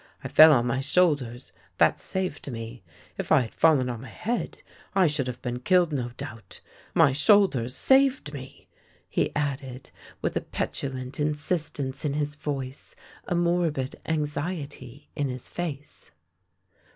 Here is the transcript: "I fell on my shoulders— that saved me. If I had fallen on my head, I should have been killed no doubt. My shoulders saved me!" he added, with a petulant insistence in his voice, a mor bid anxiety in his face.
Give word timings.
"I 0.23 0.27
fell 0.29 0.51
on 0.51 0.65
my 0.65 0.79
shoulders— 0.79 1.53
that 1.77 1.99
saved 1.99 2.51
me. 2.51 2.81
If 3.19 3.31
I 3.31 3.41
had 3.41 3.53
fallen 3.53 3.87
on 3.87 4.01
my 4.01 4.07
head, 4.09 4.63
I 4.95 5.05
should 5.05 5.27
have 5.27 5.39
been 5.43 5.59
killed 5.59 5.93
no 5.93 6.09
doubt. 6.17 6.59
My 6.95 7.13
shoulders 7.13 7.75
saved 7.75 8.33
me!" 8.33 8.67
he 9.17 9.31
added, 9.35 9.91
with 10.19 10.35
a 10.35 10.41
petulant 10.41 11.19
insistence 11.19 12.03
in 12.03 12.13
his 12.15 12.33
voice, 12.33 12.95
a 13.27 13.35
mor 13.35 13.69
bid 13.69 13.95
anxiety 14.07 15.11
in 15.15 15.29
his 15.29 15.47
face. 15.47 16.09